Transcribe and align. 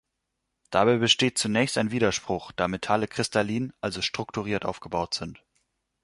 Dabei 0.71 0.97
besteht 0.97 1.37
zunächst 1.37 1.77
ein 1.77 1.91
Widerspruch, 1.91 2.51
da 2.53 2.67
Metalle 2.67 3.07
kristallin, 3.07 3.71
also 3.81 4.01
strukturiert 4.01 4.65
aufgebaut 4.65 5.13
sind. 5.13 5.43